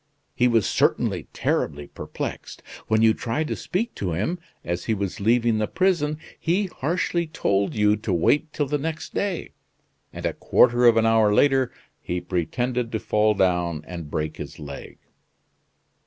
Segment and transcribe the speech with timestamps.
[0.33, 2.63] He was certainly terribly perplexed.
[2.87, 7.27] When you tried to speak to him, as he was leaving the prison, he harshly
[7.27, 9.51] told you to wait till the next day;
[10.11, 14.57] and a quarter of an hour later he pretended to fall down and break his
[14.57, 14.97] leg."